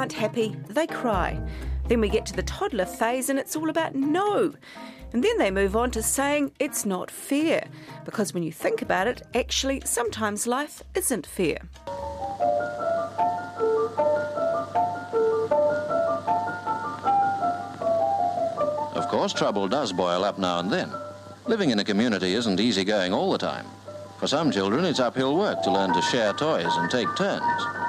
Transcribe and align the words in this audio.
aren't 0.00 0.12
happy, 0.14 0.56
they 0.68 0.86
cry. 0.86 1.38
Then 1.88 2.00
we 2.00 2.08
get 2.08 2.24
to 2.24 2.32
the 2.34 2.42
toddler 2.44 2.86
phase 2.86 3.28
and 3.28 3.38
it's 3.38 3.54
all 3.54 3.68
about 3.68 3.94
no. 3.94 4.54
And 5.12 5.22
then 5.22 5.36
they 5.36 5.50
move 5.50 5.76
on 5.76 5.90
to 5.90 6.02
saying 6.02 6.52
it's 6.58 6.86
not 6.86 7.10
fair. 7.10 7.68
Because 8.06 8.32
when 8.32 8.42
you 8.42 8.50
think 8.50 8.80
about 8.80 9.08
it, 9.08 9.20
actually, 9.34 9.82
sometimes 9.84 10.46
life 10.46 10.82
isn't 10.94 11.26
fair. 11.26 11.58
Of 18.94 19.06
course, 19.08 19.34
trouble 19.34 19.68
does 19.68 19.92
boil 19.92 20.24
up 20.24 20.38
now 20.38 20.60
and 20.60 20.72
then. 20.72 20.90
Living 21.46 21.68
in 21.68 21.78
a 21.78 21.84
community 21.84 22.32
isn't 22.36 22.58
easy 22.58 22.84
going 22.84 23.12
all 23.12 23.30
the 23.30 23.36
time. 23.36 23.66
For 24.18 24.26
some 24.26 24.50
children, 24.50 24.86
it's 24.86 24.98
uphill 24.98 25.36
work 25.36 25.60
to 25.64 25.70
learn 25.70 25.92
to 25.92 26.00
share 26.00 26.32
toys 26.32 26.74
and 26.76 26.90
take 26.90 27.14
turns. 27.16 27.79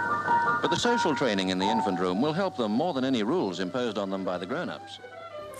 But 0.62 0.70
the 0.70 0.78
social 0.78 1.16
training 1.16 1.50
in 1.50 1.58
the 1.58 1.66
infant 1.66 2.00
room 2.00 2.22
will 2.22 2.34
help 2.34 2.56
them 2.56 2.72
more 2.72 2.94
than 2.94 3.04
any 3.04 3.24
rules 3.24 3.60
imposed 3.60 3.98
on 3.98 4.10
them 4.10 4.24
by 4.24 4.38
the 4.38 4.46
grown-ups. 4.46 5.00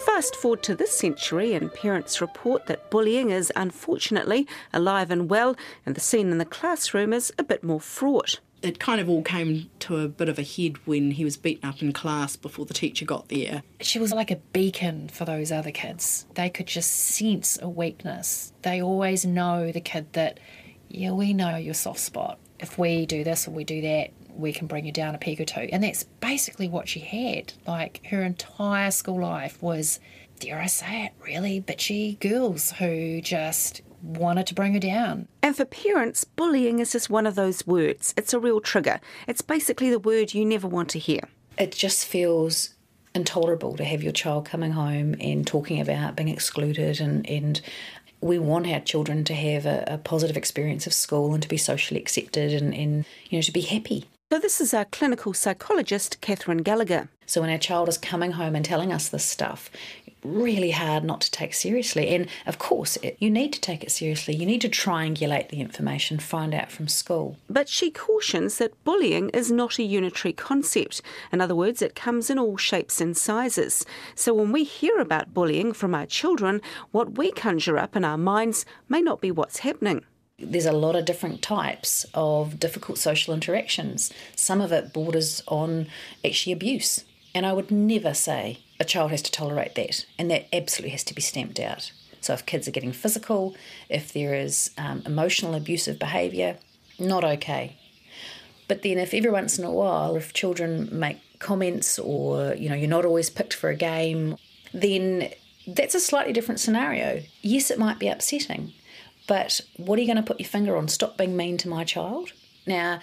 Fast 0.06 0.36
forward 0.36 0.64
to 0.64 0.76
this 0.76 0.98
century, 0.98 1.54
and 1.54 1.74
parents 1.74 2.22
report 2.22 2.66
that 2.68 2.90
bullying 2.90 3.30
is 3.30 3.52
unfortunately 3.56 4.48
alive 4.74 5.12
and 5.12 5.30
well, 5.30 5.56
and 5.86 5.96
the 5.96 6.02
scene 6.02 6.32
in 6.32 6.38
the 6.38 6.46
classroom 6.46 7.14
is 7.14 7.32
a 7.38 7.44
bit 7.44 7.64
more 7.64 7.80
fraught. 7.82 8.40
It 8.62 8.80
kind 8.80 9.02
of 9.02 9.10
all 9.10 9.24
came 9.24 9.72
to 9.80 9.98
a 9.98 10.08
bit 10.08 10.30
of 10.30 10.38
a 10.38 10.44
head 10.44 10.78
when 10.86 11.12
he 11.12 11.24
was 11.24 11.36
beaten 11.36 11.68
up 11.68 11.82
in 11.82 11.94
class 11.94 12.36
before 12.36 12.66
the 12.66 12.76
teacher 12.76 13.06
got 13.06 13.30
there. 13.30 13.64
She 13.80 13.98
was 13.98 14.12
like 14.12 14.30
a 14.30 14.36
beacon 14.36 15.10
for 15.10 15.26
those 15.26 15.52
other 15.52 15.72
kids. 15.72 16.28
They 16.36 16.50
could 16.50 16.68
just 16.68 16.92
sense 16.92 17.58
a 17.60 17.68
weakness. 17.68 18.54
They 18.62 18.82
always 18.82 19.26
know 19.26 19.72
the 19.72 19.82
kid 19.82 20.14
that, 20.14 20.40
yeah, 20.90 21.12
we 21.12 21.34
know 21.34 21.58
your 21.58 21.74
soft 21.74 22.00
spot. 22.00 22.38
If 22.60 22.78
we 22.78 23.08
do 23.08 23.24
this 23.24 23.48
or 23.48 23.52
we 23.52 23.64
do 23.64 23.82
that, 23.82 24.12
we 24.36 24.54
can 24.54 24.68
bring 24.68 24.86
you 24.86 24.92
down 24.92 25.16
a 25.16 25.18
peg 25.18 25.40
or 25.40 25.46
two. 25.46 25.68
And 25.72 25.84
that's 25.84 26.04
basically 26.04 26.68
what 26.68 26.88
she 26.88 27.00
had. 27.00 27.54
Like 27.68 28.06
her 28.08 28.22
entire 28.22 28.92
school 28.92 29.22
life 29.22 29.62
was, 29.62 30.00
dare 30.40 30.60
I 30.60 30.68
say 30.68 31.06
it, 31.06 31.14
really 31.24 31.62
bitchy 31.62 32.20
girls 32.20 32.72
who 32.72 33.22
just 33.22 33.82
wanted 34.02 34.48
to 34.48 34.56
bring 34.56 34.74
her 34.74 34.80
down. 34.80 35.28
And 35.42 35.56
for 35.56 35.66
parents, 35.66 36.24
bullying 36.24 36.80
is 36.80 36.92
just 36.92 37.10
one 37.10 37.28
of 37.28 37.36
those 37.36 37.66
words. 37.68 38.14
It's 38.18 38.34
a 38.34 38.40
real 38.40 38.60
trigger. 38.60 39.00
It's 39.28 39.42
basically 39.42 39.90
the 39.90 40.00
word 40.00 40.34
you 40.34 40.46
never 40.46 40.68
want 40.68 40.90
to 40.90 41.00
hear. 41.00 41.22
It 41.58 41.72
just 41.72 42.06
feels 42.06 42.74
intolerable 43.14 43.76
to 43.76 43.84
have 43.84 44.02
your 44.02 44.14
child 44.14 44.46
coming 44.46 44.72
home 44.72 45.16
and 45.20 45.46
talking 45.46 45.82
about 45.82 46.16
being 46.16 46.30
excluded 46.30 47.02
and, 47.02 47.28
and 47.30 47.62
we 48.22 48.38
want 48.38 48.68
our 48.68 48.80
children 48.80 49.24
to 49.26 49.34
have 49.34 49.66
a, 49.66 49.84
a, 49.88 49.98
positive 49.98 50.38
experience 50.38 50.86
of 50.86 50.94
school 50.94 51.34
and 51.34 51.42
to 51.42 51.50
be 51.50 51.58
socially 51.58 52.00
accepted 52.00 52.54
and, 52.54 52.74
and 52.74 53.06
you 53.30 53.38
know 53.38 53.42
to 53.42 53.52
be 53.52 53.62
happy. 53.62 54.06
So 54.32 54.40
this 54.40 54.62
is 54.62 54.74
our 54.74 54.86
clinical 54.86 55.34
psychologist, 55.34 56.22
Catherine 56.22 56.60
Gallagher. 56.60 57.10
So 57.26 57.42
when 57.42 57.50
our 57.50 57.58
child 57.58 57.90
is 57.90 57.98
coming 57.98 58.32
home 58.32 58.56
and 58.56 58.64
telling 58.64 58.94
us 58.94 59.10
this 59.10 59.26
stuff, 59.26 59.70
really 60.24 60.72
hard 60.72 61.04
not 61.04 61.20
to 61.20 61.32
take 61.32 61.54
seriously. 61.54 62.08
And 62.16 62.30
of 62.46 62.58
course, 62.58 62.96
it, 63.04 63.18
you 63.20 63.30
need 63.30 63.52
to 63.52 63.60
take 63.60 63.84
it 63.84 63.92
seriously. 63.92 64.34
You 64.34 64.46
need 64.46 64.62
to 64.62 64.70
triangulate 64.70 65.50
the 65.50 65.60
information, 65.60 66.18
find 66.18 66.54
out 66.54 66.72
from 66.72 66.88
school. 66.88 67.36
But 67.50 67.68
she 67.68 67.92
cautions 67.92 68.58
that 68.60 68.82
bullying 68.86 69.32
is 69.32 69.52
not 69.52 69.80
a 69.80 69.84
unitary 69.84 70.32
concept. 70.32 71.02
In 71.34 71.42
other 71.42 71.54
words, 71.54 71.82
it 71.82 71.94
comes 71.94 72.30
in 72.30 72.40
all 72.40 72.56
shapes 72.56 73.02
and 73.02 73.18
sizes. 73.18 73.86
So 74.16 74.34
when 74.34 74.54
we 74.54 74.64
hear 74.64 74.98
about 75.00 75.34
bullying 75.34 75.74
from 75.74 75.94
our 75.94 76.06
children, 76.06 76.62
what 76.92 77.18
we 77.18 77.34
conjure 77.34 77.78
up 77.78 77.98
in 77.98 78.06
our 78.06 78.18
minds 78.18 78.66
may 78.88 79.02
not 79.02 79.20
be 79.20 79.30
what's 79.30 79.60
happening 79.60 80.06
there's 80.44 80.66
a 80.66 80.72
lot 80.72 80.96
of 80.96 81.06
different 81.06 81.42
types 81.42 82.06
of 82.14 82.60
difficult 82.60 82.98
social 82.98 83.34
interactions. 83.34 84.12
Some 84.36 84.62
of 84.62 84.72
it 84.72 84.94
borders 84.94 85.42
on 85.48 85.88
actually 86.26 86.54
abuse. 86.54 87.06
And 87.34 87.46
I 87.46 87.54
would 87.54 87.72
never 87.72 88.14
say 88.14 88.60
a 88.80 88.84
child 88.84 89.12
has 89.12 89.22
to 89.22 89.32
tolerate 89.32 89.76
that, 89.76 90.06
and 90.20 90.30
that 90.32 90.48
absolutely 90.54 90.92
has 90.92 91.04
to 91.06 91.14
be 91.14 91.22
stamped 91.22 91.60
out. 91.60 91.92
So 92.20 92.34
if 92.34 92.46
kids 92.46 92.68
are 92.68 92.72
getting 92.72 92.92
physical, 92.92 93.56
if 93.90 94.14
there 94.14 94.36
is 94.36 94.72
um, 94.78 95.02
emotional 95.06 95.56
abusive 95.56 95.98
behaviour, 95.98 96.58
not 97.00 97.24
okay. 97.24 97.78
But 98.68 98.84
then 98.84 98.98
if 98.98 99.14
every 99.14 99.32
once 99.32 99.58
in 99.58 99.66
a 99.66 99.72
while, 99.72 100.16
if 100.16 100.34
children 100.34 100.90
make 100.92 101.20
comments 101.40 101.98
or 101.98 102.54
you 102.54 102.70
know 102.70 102.76
you're 102.76 102.88
not 102.88 103.06
always 103.06 103.30
picked 103.30 103.54
for 103.54 103.70
a 103.70 103.76
game, 103.76 104.38
then 104.74 105.30
that's 105.68 105.96
a 105.96 106.00
slightly 106.00 106.34
different 106.34 106.60
scenario. 106.60 107.22
Yes, 107.42 107.72
it 107.72 107.80
might 107.80 108.00
be 108.00 108.08
upsetting, 108.08 108.74
but 109.32 109.62
what 109.78 109.98
are 109.98 110.02
you 110.02 110.08
going 110.10 110.22
to 110.22 110.24
put 110.24 110.42
your 110.42 110.50
finger 110.50 110.76
on? 110.76 110.90
Stop 110.90 111.16
being 111.16 111.38
mean 111.38 111.56
to 111.60 111.70
my 111.70 111.86
child? 111.86 112.34
Now, 112.68 113.00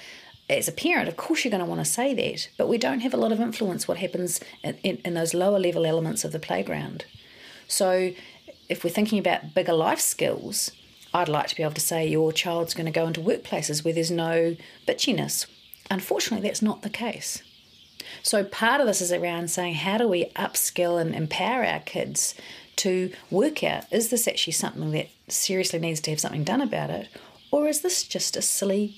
as 0.51 0.69
a 0.69 0.73
parent, 0.73 1.09
of 1.09 1.17
course, 1.17 1.43
you're 1.43 1.51
going 1.51 1.63
to 1.63 1.67
want 1.67 1.81
to 1.81 1.91
say 1.91 2.13
that, 2.13 2.51
but 2.59 2.69
we 2.69 2.77
don't 2.77 3.01
have 3.01 3.15
a 3.15 3.17
lot 3.17 3.33
of 3.33 3.41
influence 3.41 3.89
what 3.89 3.97
happens 3.97 4.39
in, 4.63 4.77
in, 4.83 4.99
in, 5.07 5.15
those 5.15 5.33
lower 5.33 5.59
level 5.59 5.87
elements 5.87 6.25
of 6.25 6.33
the 6.33 6.39
playground. 6.39 7.07
So, 7.67 8.13
if 8.69 8.85
we're 8.85 8.91
thinking 8.91 9.19
about 9.19 9.55
bigger 9.55 9.73
life 9.73 10.01
skills, 10.01 10.71
I'd 11.15 11.31
like 11.31 11.47
to 11.47 11.57
be 11.57 11.63
able 11.63 11.73
to 11.73 11.81
say 11.81 12.07
your 12.07 12.31
child's 12.31 12.75
going 12.75 12.85
to 12.85 12.93
go 12.93 13.07
into 13.07 13.23
workplaces 13.23 13.83
where 13.83 13.95
there's 13.95 14.11
no 14.11 14.55
bitchiness. 14.87 15.47
Unfortunately, 15.91 16.47
that's 16.47 16.61
not 16.61 16.83
the 16.83 16.91
case. 16.91 17.43
So, 18.23 18.45
part 18.45 18.83
of 18.83 18.87
this 18.87 19.01
is 19.01 19.13
around 19.13 19.51
saying 19.51 19.77
how 19.77 19.97
do 19.97 20.07
we 20.07 20.27
upskill 20.37 21.01
and 21.01 21.15
empower 21.15 21.65
our 21.65 21.81
kids 21.81 22.35
to 22.79 23.13
work 23.31 23.63
out 23.63 23.85
is 23.93 24.09
this 24.09 24.27
actually 24.27 24.55
something 24.55 24.91
that 24.93 25.09
seriously 25.29 25.79
needs 25.79 26.01
to 26.01 26.11
have 26.11 26.21
something 26.21 26.45
done 26.45 26.61
about 26.61 26.91
it, 26.91 27.09
or 27.51 27.69
is 27.69 27.83
this 27.83 28.03
just 28.05 28.37
a 28.37 28.43
silly 28.43 28.97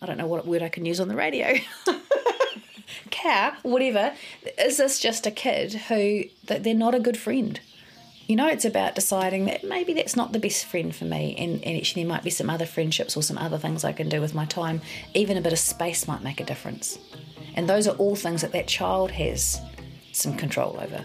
I 0.00 0.06
don't 0.06 0.18
know 0.18 0.26
what 0.26 0.46
word 0.46 0.62
I 0.62 0.68
can 0.68 0.84
use 0.84 1.00
on 1.00 1.08
the 1.08 1.16
radio. 1.16 1.54
Cow, 3.10 3.54
whatever. 3.62 4.12
Is 4.58 4.76
this 4.76 4.98
just 4.98 5.26
a 5.26 5.30
kid 5.30 5.72
who 5.72 6.24
they're 6.44 6.74
not 6.74 6.94
a 6.94 7.00
good 7.00 7.16
friend? 7.16 7.58
You 8.26 8.36
know, 8.36 8.48
it's 8.48 8.64
about 8.64 8.94
deciding 8.94 9.46
that 9.46 9.64
maybe 9.64 9.94
that's 9.94 10.16
not 10.16 10.32
the 10.32 10.38
best 10.38 10.66
friend 10.66 10.94
for 10.94 11.04
me, 11.04 11.34
and, 11.38 11.62
and 11.64 11.78
actually 11.78 12.02
there 12.02 12.08
might 12.08 12.24
be 12.24 12.30
some 12.30 12.50
other 12.50 12.66
friendships 12.66 13.16
or 13.16 13.22
some 13.22 13.38
other 13.38 13.56
things 13.56 13.84
I 13.84 13.92
can 13.92 14.08
do 14.08 14.20
with 14.20 14.34
my 14.34 14.44
time. 14.44 14.80
Even 15.14 15.36
a 15.36 15.40
bit 15.40 15.52
of 15.52 15.58
space 15.58 16.08
might 16.08 16.22
make 16.22 16.40
a 16.40 16.44
difference. 16.44 16.98
And 17.54 17.68
those 17.68 17.86
are 17.86 17.96
all 17.96 18.16
things 18.16 18.42
that 18.42 18.52
that 18.52 18.66
child 18.66 19.12
has 19.12 19.60
some 20.12 20.36
control 20.36 20.78
over. 20.80 21.04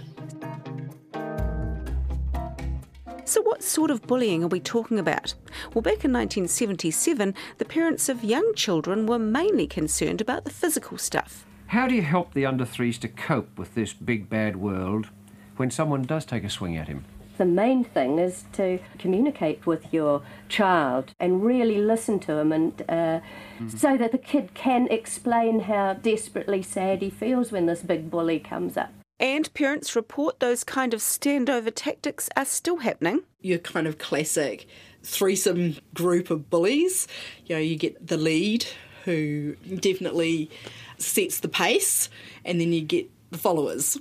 So, 3.31 3.41
what 3.41 3.63
sort 3.63 3.91
of 3.91 4.01
bullying 4.01 4.43
are 4.43 4.47
we 4.47 4.59
talking 4.59 4.99
about? 4.99 5.35
Well, 5.73 5.81
back 5.81 6.03
in 6.03 6.11
1977, 6.11 7.33
the 7.59 7.63
parents 7.63 8.09
of 8.09 8.25
young 8.25 8.53
children 8.55 9.05
were 9.05 9.17
mainly 9.17 9.67
concerned 9.67 10.19
about 10.19 10.43
the 10.43 10.49
physical 10.49 10.97
stuff. 10.97 11.45
How 11.67 11.87
do 11.87 11.95
you 11.95 12.01
help 12.01 12.33
the 12.33 12.45
under 12.45 12.65
threes 12.65 12.97
to 12.97 13.07
cope 13.07 13.57
with 13.57 13.73
this 13.73 13.93
big 13.93 14.29
bad 14.29 14.57
world 14.57 15.07
when 15.55 15.71
someone 15.71 16.01
does 16.01 16.25
take 16.25 16.43
a 16.43 16.49
swing 16.49 16.75
at 16.75 16.89
him? 16.89 17.05
The 17.37 17.45
main 17.45 17.85
thing 17.85 18.19
is 18.19 18.43
to 18.51 18.79
communicate 18.99 19.65
with 19.65 19.93
your 19.93 20.23
child 20.49 21.13
and 21.17 21.41
really 21.41 21.77
listen 21.77 22.19
to 22.27 22.33
him, 22.33 22.51
and 22.51 22.81
uh, 22.89 22.93
mm-hmm. 22.93 23.69
so 23.69 23.95
that 23.95 24.11
the 24.11 24.17
kid 24.17 24.53
can 24.55 24.89
explain 24.89 25.61
how 25.61 25.93
desperately 25.93 26.61
sad 26.61 27.01
he 27.01 27.09
feels 27.09 27.49
when 27.49 27.65
this 27.65 27.81
big 27.81 28.11
bully 28.11 28.39
comes 28.39 28.75
up. 28.75 28.91
And 29.21 29.53
parents 29.53 29.95
report 29.95 30.39
those 30.39 30.63
kind 30.63 30.95
of 30.95 30.99
standover 30.99 31.71
tactics 31.73 32.27
are 32.35 32.43
still 32.43 32.77
happening. 32.77 33.21
Your 33.41 33.59
kind 33.59 33.85
of 33.85 33.99
classic 33.99 34.67
threesome 35.03 35.77
group 35.93 36.31
of 36.31 36.49
bullies. 36.49 37.07
You 37.45 37.55
know, 37.55 37.61
you 37.61 37.75
get 37.75 38.07
the 38.07 38.17
lead 38.17 38.65
who 39.05 39.55
definitely 39.79 40.49
sets 40.97 41.39
the 41.39 41.47
pace, 41.47 42.09
and 42.43 42.59
then 42.59 42.73
you 42.73 42.81
get 42.81 43.09
the 43.29 43.37
followers 43.37 43.99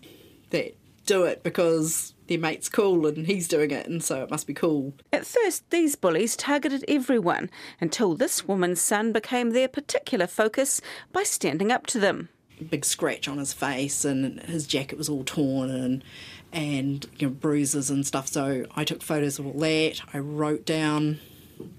that 0.51 0.75
do 1.05 1.25
it 1.25 1.43
because 1.43 2.15
their 2.29 2.39
mate's 2.39 2.69
cool 2.69 3.07
and 3.07 3.27
he's 3.27 3.47
doing 3.47 3.71
it, 3.73 3.87
and 3.87 4.03
so 4.03 4.23
it 4.23 4.31
must 4.31 4.47
be 4.47 4.55
cool. 4.55 4.95
At 5.13 5.27
first, 5.27 5.69
these 5.69 5.97
bullies 5.97 6.35
targeted 6.35 6.85
everyone 6.89 7.51
until 7.79 8.15
this 8.15 8.47
woman's 8.47 8.81
son 8.81 9.13
became 9.13 9.51
their 9.51 9.69
particular 9.69 10.27
focus 10.27 10.81
by 11.13 11.25
standing 11.25 11.71
up 11.71 11.87
to 11.89 11.99
them 11.99 12.31
big 12.61 12.85
scratch 12.85 13.29
on 13.29 13.39
his 13.39 13.53
face 13.53 14.05
and 14.05 14.41
his 14.43 14.67
jacket 14.67 14.99
was 14.99 15.09
all 15.09 15.25
torn 15.25 15.71
and 15.71 16.05
and 16.53 17.07
you 17.19 17.29
know 17.29 17.33
bruises 17.33 17.91
and 17.91 18.07
stuff 18.07 18.27
so 18.29 18.67
I 18.75 18.85
took 18.85 19.03
photos 19.03 19.39
of 19.39 19.47
all 19.47 19.61
that 19.61 20.01
I 20.13 20.19
wrote 20.19 20.65
down 20.67 21.21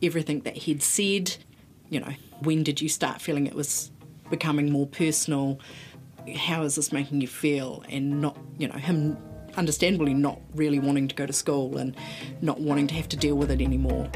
everything 0.02 0.42
that 0.42 0.56
he'd 0.58 0.82
said 0.82 1.36
you 1.90 2.00
know 2.00 2.14
when 2.42 2.64
did 2.64 2.82
you 2.82 2.90
start 2.90 3.22
feeling 3.22 3.48
it 3.48 3.54
was 3.54 3.92
becoming 4.32 4.72
more 4.72 4.88
personal. 4.88 5.60
How 6.36 6.64
is 6.64 6.76
this 6.76 6.92
making 6.92 7.22
you 7.22 7.28
feel? 7.28 7.84
And 7.90 8.20
not, 8.20 8.36
you 8.58 8.68
know, 8.68 8.80
him 8.80 9.18
understandably 9.56 10.16
not 10.16 10.40
really 10.56 10.80
wanting 10.80 11.08
to 11.10 11.14
go 11.14 11.28
to 11.28 11.34
school 11.34 11.78
and 11.78 11.96
not 12.42 12.60
wanting 12.60 12.88
to 12.88 12.96
have 12.96 13.10
to 13.10 13.18
deal 13.18 13.36
with 13.36 13.52
it 13.52 13.62
anymore. 13.62 14.10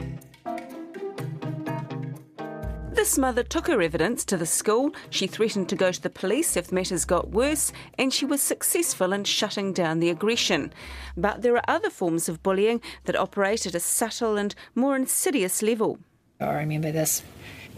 This 3.05 3.19
mother 3.19 3.43
took 3.43 3.67
her 3.67 3.83
evidence 3.83 4.25
to 4.25 4.35
the 4.35 4.47
school. 4.47 4.91
She 5.11 5.27
threatened 5.27 5.69
to 5.69 5.75
go 5.75 5.91
to 5.91 6.01
the 6.01 6.09
police 6.09 6.57
if 6.57 6.71
matters 6.71 7.05
got 7.05 7.29
worse, 7.29 7.71
and 7.99 8.11
she 8.11 8.25
was 8.25 8.41
successful 8.41 9.13
in 9.13 9.25
shutting 9.25 9.73
down 9.73 9.99
the 9.99 10.09
aggression. 10.09 10.73
But 11.15 11.43
there 11.43 11.55
are 11.55 11.63
other 11.67 11.91
forms 11.91 12.27
of 12.27 12.41
bullying 12.41 12.81
that 13.03 13.15
operate 13.15 13.67
at 13.67 13.75
a 13.75 13.79
subtle 13.79 14.37
and 14.37 14.55
more 14.73 14.95
insidious 14.95 15.61
level. 15.61 15.99
I 16.41 16.53
remember 16.53 16.91
this. 16.91 17.21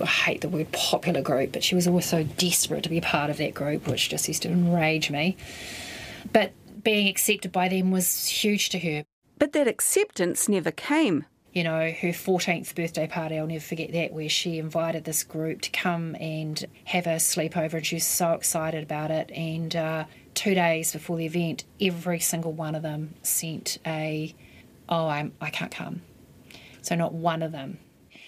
I 0.02 0.06
hate 0.06 0.40
the 0.40 0.48
word 0.48 0.72
popular 0.72 1.22
group, 1.22 1.52
but 1.52 1.62
she 1.62 1.76
was 1.76 1.90
always 1.90 2.06
so 2.06 2.24
desperate 2.24 2.84
to 2.84 2.90
be 2.90 3.02
part 3.02 3.30
of 3.30 3.36
that 3.36 3.54
group, 3.54 3.86
which 3.86 4.08
just 4.08 4.30
used 4.30 4.44
to 4.44 4.50
enrage 4.50 5.12
me. 5.12 5.36
But 6.32 6.54
being 6.86 7.10
accepted 7.10 7.52
by 7.52 7.68
them 7.68 7.92
was 7.92 8.28
huge 8.28 8.70
to 8.70 8.80
her. 8.80 9.04
But 9.38 9.52
that 9.52 9.68
acceptance 9.68 10.48
never 10.48 10.72
came. 10.72 11.26
You 11.58 11.64
know, 11.64 11.90
her 11.90 12.10
14th 12.10 12.76
birthday 12.76 13.08
party, 13.08 13.40
I'll 13.40 13.48
never 13.48 13.60
forget 13.60 13.92
that, 13.94 14.14
where 14.14 14.30
she 14.30 14.60
invited 14.60 15.06
this 15.06 15.24
group 15.24 15.62
to 15.62 15.72
come 15.72 16.16
and 16.20 16.64
have 16.84 17.08
a 17.08 17.16
sleepover, 17.16 17.74
and 17.74 17.84
she 17.84 17.96
was 17.96 18.06
so 18.06 18.34
excited 18.34 18.84
about 18.84 19.10
it. 19.10 19.32
And 19.32 19.76
uh, 19.76 20.06
two 20.36 20.54
days 20.54 20.94
before 20.94 21.18
the 21.18 21.26
event, 21.26 21.64
every 21.82 22.20
single 22.20 22.52
one 22.52 22.76
of 22.76 22.84
them 22.84 23.16
sent 23.24 23.80
a, 23.88 24.36
oh, 24.88 25.08
I'm, 25.08 25.34
I 25.42 25.50
can't 25.50 25.72
come. 25.72 26.04
So 26.84 26.94
not 26.94 27.16
one 27.16 27.42
of 27.42 27.54
them. 27.54 27.80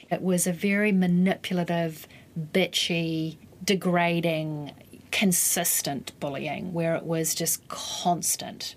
It 0.09 0.23
was 0.23 0.47
a 0.47 0.51
very 0.51 0.91
manipulative, 0.91 2.07
bitchy, 2.35 3.37
degrading, 3.63 4.71
consistent 5.11 6.19
bullying 6.19 6.73
where 6.73 6.95
it 6.95 7.03
was 7.03 7.35
just 7.35 7.67
constant. 7.67 8.75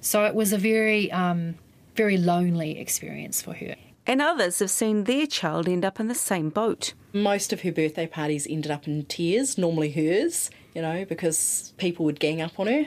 So 0.00 0.24
it 0.24 0.34
was 0.34 0.54
a 0.54 0.58
very, 0.58 1.12
um, 1.12 1.56
very 1.94 2.16
lonely 2.16 2.78
experience 2.78 3.42
for 3.42 3.54
her. 3.54 3.76
And 4.06 4.20
others 4.20 4.58
have 4.58 4.70
seen 4.70 5.04
their 5.04 5.26
child 5.26 5.68
end 5.68 5.84
up 5.84 6.00
in 6.00 6.08
the 6.08 6.14
same 6.14 6.50
boat. 6.50 6.94
Most 7.12 7.52
of 7.52 7.60
her 7.62 7.72
birthday 7.72 8.06
parties 8.06 8.46
ended 8.50 8.70
up 8.70 8.88
in 8.88 9.04
tears, 9.04 9.56
normally 9.56 9.92
hers, 9.92 10.50
you 10.74 10.82
know, 10.82 11.04
because 11.04 11.72
people 11.76 12.04
would 12.04 12.18
gang 12.18 12.40
up 12.40 12.58
on 12.58 12.66
her. 12.66 12.86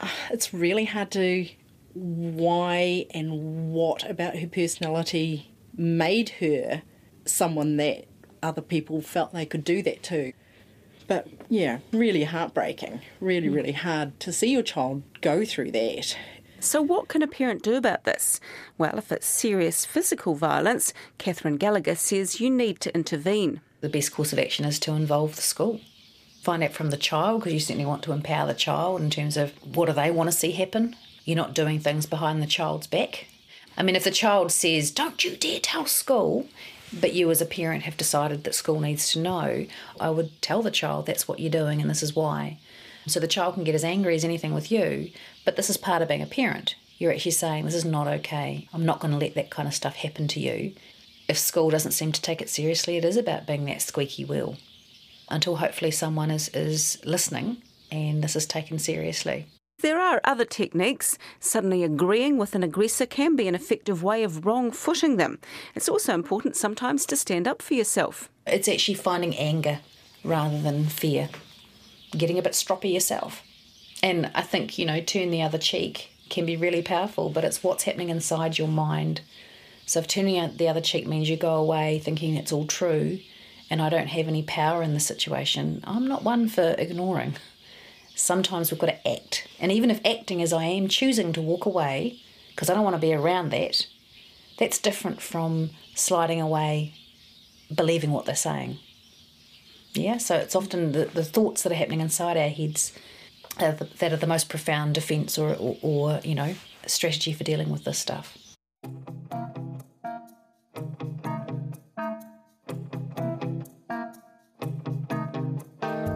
Ah, 0.00 0.14
it's 0.30 0.52
really 0.52 0.84
hard 0.84 1.10
to 1.12 1.48
why 1.94 3.06
and 3.12 3.72
what 3.72 4.08
about 4.08 4.36
her 4.36 4.46
personality 4.46 5.54
made 5.74 6.28
her 6.40 6.82
someone 7.24 7.76
that 7.78 8.04
other 8.42 8.60
people 8.60 9.00
felt 9.00 9.32
they 9.32 9.46
could 9.46 9.64
do 9.64 9.82
that 9.82 10.02
to. 10.02 10.32
But 11.08 11.28
yeah, 11.48 11.78
really 11.92 12.24
heartbreaking. 12.24 13.00
Really, 13.20 13.48
really 13.48 13.72
hard 13.72 14.18
to 14.20 14.32
see 14.32 14.50
your 14.50 14.62
child 14.62 15.02
go 15.20 15.44
through 15.44 15.70
that. 15.72 16.16
So, 16.66 16.82
what 16.82 17.06
can 17.06 17.22
a 17.22 17.28
parent 17.28 17.62
do 17.62 17.76
about 17.76 18.02
this? 18.02 18.40
Well, 18.76 18.98
if 18.98 19.12
it's 19.12 19.24
serious 19.24 19.84
physical 19.84 20.34
violence, 20.34 20.92
Catherine 21.16 21.58
Gallagher 21.58 21.94
says 21.94 22.40
you 22.40 22.50
need 22.50 22.80
to 22.80 22.92
intervene. 22.92 23.60
The 23.82 23.88
best 23.88 24.12
course 24.12 24.32
of 24.32 24.40
action 24.40 24.64
is 24.64 24.80
to 24.80 24.92
involve 24.94 25.36
the 25.36 25.42
school. 25.42 25.80
Find 26.42 26.64
out 26.64 26.72
from 26.72 26.90
the 26.90 26.96
child, 26.96 27.40
because 27.40 27.52
you 27.52 27.60
certainly 27.60 27.86
want 27.86 28.02
to 28.02 28.12
empower 28.12 28.48
the 28.48 28.54
child 28.54 29.00
in 29.00 29.10
terms 29.10 29.36
of 29.36 29.52
what 29.76 29.86
do 29.86 29.92
they 29.92 30.10
want 30.10 30.28
to 30.28 30.36
see 30.36 30.50
happen. 30.50 30.96
You're 31.24 31.36
not 31.36 31.54
doing 31.54 31.78
things 31.78 32.04
behind 32.04 32.42
the 32.42 32.46
child's 32.46 32.88
back. 32.88 33.28
I 33.76 33.84
mean, 33.84 33.94
if 33.94 34.02
the 34.02 34.10
child 34.10 34.50
says, 34.50 34.90
Don't 34.90 35.22
you 35.22 35.36
dare 35.36 35.60
tell 35.60 35.86
school, 35.86 36.48
but 36.92 37.12
you 37.12 37.30
as 37.30 37.40
a 37.40 37.46
parent 37.46 37.84
have 37.84 37.96
decided 37.96 38.42
that 38.42 38.56
school 38.56 38.80
needs 38.80 39.12
to 39.12 39.20
know, 39.20 39.66
I 40.00 40.10
would 40.10 40.42
tell 40.42 40.62
the 40.62 40.72
child 40.72 41.06
that's 41.06 41.28
what 41.28 41.38
you're 41.38 41.48
doing 41.48 41.80
and 41.80 41.88
this 41.88 42.02
is 42.02 42.16
why. 42.16 42.58
So 43.06 43.20
the 43.20 43.28
child 43.28 43.54
can 43.54 43.62
get 43.62 43.76
as 43.76 43.84
angry 43.84 44.16
as 44.16 44.24
anything 44.24 44.52
with 44.52 44.72
you, 44.72 45.10
but 45.46 45.56
this 45.56 45.70
is 45.70 45.78
part 45.78 46.02
of 46.02 46.08
being 46.08 46.20
a 46.20 46.26
parent. 46.26 46.74
You're 46.98 47.12
actually 47.12 47.30
saying, 47.30 47.64
This 47.64 47.74
is 47.74 47.84
not 47.86 48.06
okay. 48.06 48.68
I'm 48.74 48.84
not 48.84 49.00
going 49.00 49.12
to 49.12 49.18
let 49.18 49.34
that 49.36 49.48
kind 49.48 49.66
of 49.66 49.74
stuff 49.74 49.96
happen 49.96 50.28
to 50.28 50.40
you. 50.40 50.74
If 51.28 51.38
school 51.38 51.70
doesn't 51.70 51.92
seem 51.92 52.12
to 52.12 52.20
take 52.20 52.42
it 52.42 52.50
seriously, 52.50 52.98
it 52.98 53.04
is 53.04 53.16
about 53.16 53.46
being 53.46 53.64
that 53.64 53.80
squeaky 53.80 54.24
wheel 54.24 54.58
until 55.28 55.56
hopefully 55.56 55.90
someone 55.90 56.30
is, 56.30 56.48
is 56.50 57.00
listening 57.04 57.56
and 57.90 58.22
this 58.22 58.36
is 58.36 58.46
taken 58.46 58.78
seriously. 58.78 59.46
There 59.80 60.00
are 60.00 60.20
other 60.24 60.44
techniques. 60.44 61.18
Suddenly 61.38 61.84
agreeing 61.84 62.38
with 62.38 62.54
an 62.54 62.62
aggressor 62.62 63.06
can 63.06 63.36
be 63.36 63.46
an 63.46 63.54
effective 63.54 64.02
way 64.02 64.22
of 64.22 64.46
wrong 64.46 64.70
footing 64.70 65.16
them. 65.16 65.38
It's 65.74 65.88
also 65.88 66.14
important 66.14 66.56
sometimes 66.56 67.04
to 67.06 67.16
stand 67.16 67.46
up 67.46 67.60
for 67.60 67.74
yourself. 67.74 68.30
It's 68.46 68.68
actually 68.68 68.94
finding 68.94 69.36
anger 69.36 69.80
rather 70.24 70.60
than 70.60 70.86
fear, 70.86 71.28
getting 72.12 72.38
a 72.38 72.42
bit 72.42 72.52
stroppy 72.52 72.92
yourself. 72.92 73.42
And 74.02 74.30
I 74.34 74.42
think, 74.42 74.78
you 74.78 74.86
know, 74.86 75.00
turn 75.00 75.30
the 75.30 75.42
other 75.42 75.58
cheek 75.58 76.12
can 76.28 76.44
be 76.44 76.56
really 76.56 76.82
powerful, 76.82 77.30
but 77.30 77.44
it's 77.44 77.62
what's 77.62 77.84
happening 77.84 78.08
inside 78.08 78.58
your 78.58 78.68
mind. 78.68 79.20
So 79.86 80.00
if 80.00 80.08
turning 80.08 80.56
the 80.56 80.68
other 80.68 80.80
cheek 80.80 81.06
means 81.06 81.30
you 81.30 81.36
go 81.36 81.54
away 81.54 82.00
thinking 82.00 82.34
it's 82.34 82.52
all 82.52 82.66
true 82.66 83.20
and 83.70 83.80
I 83.80 83.88
don't 83.88 84.08
have 84.08 84.28
any 84.28 84.42
power 84.42 84.82
in 84.82 84.94
the 84.94 85.00
situation, 85.00 85.82
I'm 85.84 86.06
not 86.06 86.24
one 86.24 86.48
for 86.48 86.74
ignoring 86.78 87.36
sometimes 88.16 88.70
we've 88.70 88.80
got 88.80 88.86
to 88.86 89.08
act. 89.08 89.46
And 89.60 89.70
even 89.70 89.90
if 89.90 90.04
acting 90.04 90.42
as 90.42 90.52
I 90.52 90.64
am, 90.64 90.88
choosing 90.88 91.32
to 91.34 91.40
walk 91.40 91.66
away 91.66 92.18
because 92.50 92.68
I 92.68 92.74
don't 92.74 92.82
want 92.82 92.96
to 92.96 93.00
be 93.00 93.14
around 93.14 93.50
that, 93.50 93.86
that's 94.58 94.78
different 94.78 95.20
from 95.20 95.70
sliding 95.94 96.40
away, 96.40 96.94
believing 97.72 98.10
what 98.10 98.24
they're 98.24 98.34
saying. 98.34 98.78
Yeah, 99.92 100.16
so 100.18 100.36
it's 100.36 100.56
often 100.56 100.92
the, 100.92 101.04
the 101.04 101.24
thoughts 101.24 101.62
that 101.62 101.72
are 101.72 101.76
happening 101.76 102.00
inside 102.00 102.36
our 102.36 102.48
heads 102.48 102.92
Uh, 103.58 103.64
are 103.64 103.72
that 103.72 104.12
are 104.12 104.16
the 104.16 104.26
most 104.26 104.48
profound 104.50 104.94
defence 104.94 105.38
or, 105.38 105.54
or, 105.54 105.78
or, 105.80 106.20
you 106.22 106.34
know, 106.34 106.54
strategy 106.86 107.32
for 107.32 107.42
dealing 107.42 107.70
with 107.70 107.84
this 107.84 107.98
stuff. 107.98 108.36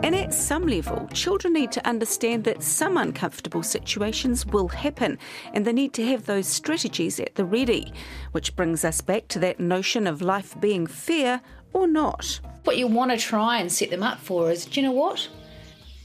And 0.03 0.17
at 0.17 0.35
some 0.35 0.67
level, 0.67 1.07
children 1.15 1.55
need 1.55 1.71
to 1.73 1.87
understand 1.87 2.45
that 2.45 2.63
some 2.63 2.97
uncomfortable 2.97 3.63
situations 3.63 4.45
will 4.45 4.69
happen 4.69 5.19
and 5.55 5.65
they 5.65 5.73
need 5.73 5.93
to 5.95 6.05
have 6.07 6.27
those 6.27 6.47
strategies 6.47 7.21
at 7.21 7.37
the 7.37 7.45
ready. 7.45 7.93
Which 8.33 8.57
brings 8.57 8.85
us 8.85 9.01
back 9.01 9.29
to 9.29 9.39
that 9.39 9.61
notion 9.61 10.07
of 10.07 10.21
life 10.21 10.61
being 10.61 10.87
fair 10.87 11.41
or 11.73 11.87
not. 11.87 12.41
What 12.65 12.77
you 12.77 12.87
want 12.87 13.13
to 13.13 13.17
try 13.17 13.59
and 13.59 13.71
set 13.71 13.91
them 13.91 14.03
up 14.03 14.19
for 14.19 14.51
is 14.51 14.67
do 14.67 14.81
you 14.81 14.87
know 14.89 14.93
what? 14.93 15.29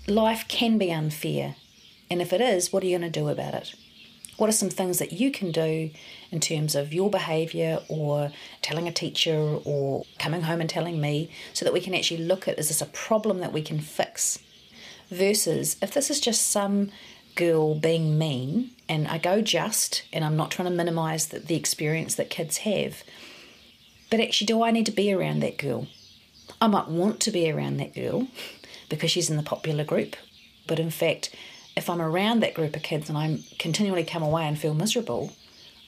Life 0.08 0.48
can 0.48 0.78
be 0.78 0.92
unfair. 0.92 1.56
And 2.12 2.22
if 2.22 2.32
it 2.32 2.40
is, 2.40 2.72
what 2.72 2.84
are 2.84 2.86
you 2.86 2.98
going 2.98 3.12
to 3.12 3.20
do 3.20 3.28
about 3.28 3.56
it? 3.56 3.74
What 4.38 4.50
are 4.50 4.54
some 4.54 4.70
things 4.70 5.00
that 5.00 5.14
you 5.14 5.32
can 5.32 5.52
do 5.52 5.90
in 6.30 6.40
terms 6.40 6.76
of 6.76 6.94
your 6.94 7.10
behaviour 7.10 7.80
or 7.88 8.32
telling 8.62 8.88
a 8.88 8.92
teacher 8.92 9.58
or 9.64 10.06
coming 10.20 10.42
home 10.42 10.62
and 10.62 10.70
telling 10.70 11.02
me 11.02 11.32
so 11.54 11.66
that 11.66 11.74
we 11.74 11.82
can 11.82 11.96
actually 11.96 12.24
look 12.24 12.48
at 12.48 12.60
is 12.60 12.68
this 12.68 12.82
a 12.82 12.86
problem 12.88 13.40
that 13.40 13.54
we 13.54 13.62
can 13.62 13.80
fix? 13.80 14.38
Versus 15.10 15.78
if 15.82 15.94
this 15.94 16.12
is 16.12 16.20
just 16.20 16.52
some 16.52 16.92
girl 17.36 17.74
being 17.76 18.18
mean, 18.18 18.72
and 18.88 19.08
I 19.08 19.18
go 19.18 19.42
just, 19.42 20.04
and 20.14 20.24
I'm 20.24 20.38
not 20.38 20.52
trying 20.52 20.70
to 20.70 20.76
minimise 20.76 21.28
the, 21.28 21.40
the 21.40 21.56
experience 21.56 22.16
that 22.16 22.30
kids 22.30 22.58
have, 22.58 23.04
but 24.10 24.20
actually, 24.20 24.48
do 24.48 24.62
I 24.62 24.72
need 24.72 24.86
to 24.86 24.92
be 24.92 25.12
around 25.12 25.42
that 25.42 25.58
girl? 25.58 25.88
I 26.62 26.68
might 26.68 26.88
want 26.88 27.20
to 27.22 27.32
be 27.32 27.52
around 27.52 27.78
that 27.78 27.94
girl 27.94 28.28
because 28.90 29.12
she's 29.12 29.30
in 29.30 29.38
the 29.38 29.44
popular 29.44 29.84
group, 29.84 30.16
but 30.68 30.80
in 30.80 30.90
fact, 30.90 31.36
if 31.76 31.90
I'm 31.90 32.02
around 32.02 32.42
that 32.42 32.54
group 32.54 32.76
of 32.76 32.84
kids 32.84 33.10
and 33.10 33.18
I'm 33.18 33.44
continually 33.60 34.04
come 34.04 34.24
away 34.24 34.44
and 34.44 34.58
feel 34.58 34.74
miserable, 34.74 35.34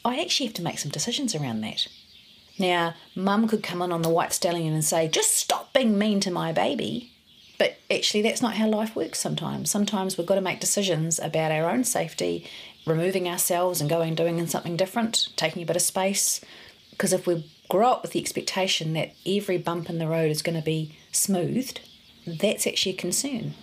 I 0.04 0.20
actually 0.20 0.48
have 0.48 0.56
to 0.56 0.63
make 0.63 0.80
some 0.80 0.92
decisions 0.92 1.34
around 1.34 1.62
that. 1.62 1.88
Now, 2.60 2.96
mum 3.16 3.48
could 3.48 3.63
come 3.63 3.82
in 3.82 3.92
on 3.92 4.01
the 4.01 4.10
white 4.10 4.34
stallion 4.34 4.74
and 4.74 4.84
say, 4.84 5.08
just 5.08 5.34
stop 5.34 5.74
being 5.74 5.98
mean 5.98 6.20
to 6.22 6.32
my 6.32 6.51
baby. 6.51 7.12
But 7.60 7.77
actually, 7.89 8.22
that's 8.22 8.42
not 8.42 8.56
how 8.56 8.68
life 8.68 8.96
works 8.96 9.20
sometimes. 9.20 9.72
Sometimes 9.72 10.18
we've 10.18 10.27
got 10.27 10.36
to 10.36 10.42
make 10.42 10.60
decisions 10.60 11.20
about 11.20 11.51
our 11.51 11.70
own 11.70 11.84
safety, 11.84 12.48
removing 12.86 13.27
ourselves 13.27 13.82
and 13.82 13.89
going 13.89 14.16
doing 14.16 14.46
something 14.48 14.77
different, 14.77 15.30
taking 15.36 15.63
a 15.63 15.66
bit 15.66 15.75
of 15.75 15.82
space. 15.82 16.42
Because 16.92 17.13
if 17.13 17.27
we 17.27 17.50
grow 17.70 17.92
up 17.92 18.01
with 18.01 18.12
the 18.12 18.20
expectation 18.20 18.94
that 18.94 19.13
every 19.25 19.58
bump 19.58 19.89
in 19.89 19.98
the 19.98 20.08
road 20.08 20.32
is 20.32 20.42
going 20.42 20.58
to 20.58 20.63
be 20.63 20.96
smoothed, 21.12 21.82
that's 22.27 22.67
actually 22.67 22.93
a 22.93 22.98
concern 22.98 23.53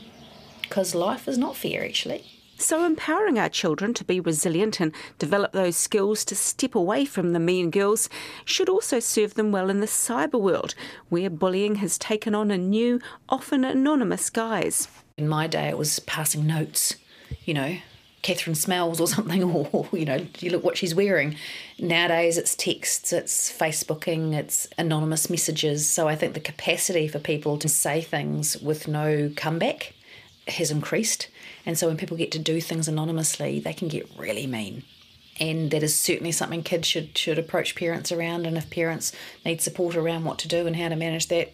because 0.62 0.94
life 0.94 1.28
is 1.28 1.38
not 1.38 1.56
fair, 1.56 1.84
actually. 1.84 2.24
So, 2.56 2.84
empowering 2.84 3.38
our 3.38 3.48
children 3.48 3.94
to 3.94 4.04
be 4.04 4.20
resilient 4.20 4.80
and 4.80 4.94
develop 5.18 5.52
those 5.52 5.76
skills 5.76 6.24
to 6.26 6.36
step 6.36 6.74
away 6.74 7.04
from 7.04 7.32
the 7.32 7.40
mean 7.40 7.70
girls 7.70 8.08
should 8.44 8.68
also 8.68 9.00
serve 9.00 9.34
them 9.34 9.52
well 9.52 9.70
in 9.70 9.80
the 9.80 9.86
cyber 9.86 10.40
world, 10.40 10.74
where 11.08 11.28
bullying 11.28 11.76
has 11.76 11.98
taken 11.98 12.34
on 12.34 12.50
a 12.50 12.56
new, 12.56 13.00
often 13.28 13.64
anonymous 13.64 14.30
guise. 14.30 14.88
In 15.18 15.28
my 15.28 15.46
day, 15.46 15.68
it 15.68 15.78
was 15.78 15.98
passing 16.00 16.46
notes, 16.46 16.96
you 17.44 17.54
know, 17.54 17.76
Catherine 18.24 18.56
smells 18.56 19.00
or 19.00 19.06
something, 19.16 19.44
or 19.44 19.86
you 19.92 20.04
know, 20.04 20.26
you 20.40 20.50
look 20.50 20.64
what 20.64 20.76
she's 20.76 20.94
wearing. 20.94 21.36
Nowadays, 21.78 22.36
it's 22.36 22.56
texts, 22.56 23.12
it's 23.12 23.52
Facebooking, 23.52 24.34
it's 24.34 24.66
anonymous 24.76 25.30
messages. 25.30 25.88
So 25.88 26.08
I 26.08 26.16
think 26.16 26.34
the 26.34 26.40
capacity 26.40 27.06
for 27.06 27.20
people 27.20 27.56
to 27.58 27.68
say 27.68 28.00
things 28.00 28.56
with 28.60 28.88
no 28.88 29.30
comeback 29.36 29.94
has 30.48 30.70
increased. 30.70 31.28
And 31.64 31.78
so 31.78 31.86
when 31.86 31.96
people 31.96 32.16
get 32.16 32.32
to 32.32 32.38
do 32.38 32.60
things 32.60 32.88
anonymously, 32.88 33.60
they 33.60 33.72
can 33.72 33.88
get 33.88 34.10
really 34.18 34.46
mean. 34.46 34.82
And 35.40 35.70
that 35.70 35.82
is 35.82 35.94
certainly 35.94 36.32
something 36.32 36.62
kids 36.62 36.86
should 36.88 37.16
should 37.18 37.38
approach 37.38 37.74
parents 37.74 38.10
around. 38.10 38.46
And 38.46 38.56
if 38.56 38.70
parents 38.70 39.12
need 39.44 39.60
support 39.60 39.96
around 39.96 40.24
what 40.24 40.38
to 40.40 40.48
do 40.48 40.66
and 40.66 40.76
how 40.76 40.88
to 40.88 40.96
manage 40.96 41.28
that, 41.28 41.52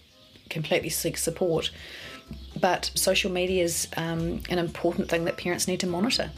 completely 0.49 0.91
seek 0.91 1.17
support. 1.17 1.71
But 2.61 2.91
social 2.95 3.33
media 3.33 3.65
is 3.65 3.89
um, 3.97 4.43
an 4.51 4.59
important 4.59 5.09
thing 5.09 5.25
that 5.25 5.37
parents 5.37 5.67
need 5.67 5.81
to 5.81 5.87
monitor. 5.87 6.31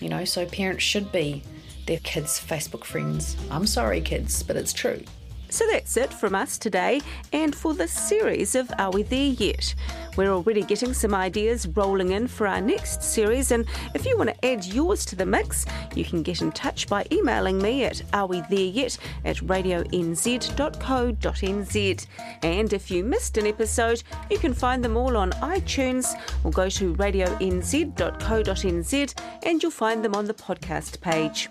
You 0.00 0.08
know, 0.08 0.24
so 0.24 0.46
parents 0.46 0.84
should 0.84 1.10
be 1.10 1.42
their 1.86 1.98
kids' 2.00 2.38
Facebook 2.38 2.84
friends. 2.84 3.36
I'm 3.50 3.66
sorry, 3.66 4.00
kids, 4.00 4.42
but 4.42 4.56
it's 4.56 4.72
true. 4.72 5.02
So 5.48 5.64
that's 5.70 5.96
it 5.96 6.12
from 6.12 6.34
us 6.34 6.58
today 6.58 7.00
and 7.32 7.54
for 7.54 7.72
this 7.74 7.92
series 7.92 8.54
of 8.54 8.70
Are 8.78 8.90
We 8.90 9.02
There 9.04 9.18
Yet? 9.18 9.74
We're 10.16 10.32
already 10.32 10.62
getting 10.62 10.94
some 10.94 11.14
ideas 11.14 11.68
rolling 11.68 12.12
in 12.12 12.26
for 12.26 12.46
our 12.46 12.60
next 12.60 13.02
series, 13.02 13.52
and 13.52 13.66
if 13.94 14.06
you 14.06 14.16
want 14.16 14.30
to 14.30 14.46
add 14.46 14.64
yours 14.64 15.04
to 15.06 15.16
the 15.16 15.26
mix, 15.26 15.66
you 15.94 16.04
can 16.04 16.22
get 16.22 16.40
in 16.40 16.52
touch 16.52 16.88
by 16.88 17.04
emailing 17.12 17.58
me 17.58 17.84
at 17.84 17.96
arewethereyet 18.12 18.98
at 19.24 19.36
radionz.co.nz. 19.36 20.16
And 22.42 22.72
if 22.72 22.90
you 22.90 23.04
missed 23.04 23.36
an 23.36 23.46
episode, 23.46 24.02
you 24.30 24.38
can 24.38 24.54
find 24.54 24.82
them 24.82 24.96
all 24.96 25.16
on 25.16 25.32
iTunes 25.32 26.14
or 26.44 26.50
go 26.50 26.68
to 26.70 26.94
radionz.co.nz 26.94 27.86
and 29.42 29.62
you'll 29.62 29.70
find 29.70 30.04
them 30.04 30.14
on 30.14 30.24
the 30.24 30.34
podcast 30.34 31.00
page. 31.00 31.50